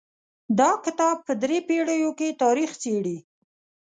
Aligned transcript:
دا 0.59 0.71
کتاب 0.85 1.17
په 1.27 1.33
درې 1.43 1.57
پېړیو 1.67 2.11
کې 2.19 2.37
تاریخ 2.43 2.71
څیړي. 2.81 3.17